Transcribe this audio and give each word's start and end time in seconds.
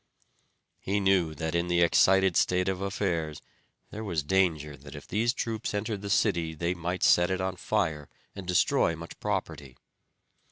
He 0.79 0.99
knew 0.99 1.35
that 1.35 1.53
in 1.53 1.67
the 1.67 1.81
excited 1.81 2.35
state 2.35 2.67
of 2.67 2.81
affairs 2.81 3.39
there 3.91 4.03
was 4.03 4.23
danger 4.23 4.75
that 4.75 4.95
if 4.95 5.07
these 5.07 5.31
troops 5.31 5.75
entered 5.75 6.01
the 6.01 6.09
city 6.09 6.55
they 6.55 6.73
might 6.73 7.03
set 7.03 7.29
it 7.29 7.39
on 7.39 7.55
fire 7.55 8.09
and 8.35 8.47
destroy 8.47 8.95
much 8.95 9.19
property. 9.19 9.77